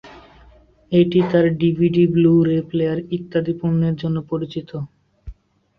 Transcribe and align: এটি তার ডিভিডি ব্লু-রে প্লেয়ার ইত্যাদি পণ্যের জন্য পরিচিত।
এটি 0.91 1.19
তার 1.31 1.45
ডিভিডি 1.59 2.03
ব্লু-রে 2.13 2.57
প্লেয়ার 2.69 2.99
ইত্যাদি 3.17 3.53
পণ্যের 3.59 3.95
জন্য 4.01 4.17
পরিচিত। 4.31 4.69